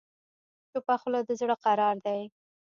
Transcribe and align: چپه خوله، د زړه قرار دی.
چپه 0.71 0.95
خوله، 1.01 1.19
د 1.27 1.29
زړه 1.39 1.55
قرار 1.65 1.95
دی. 2.05 2.21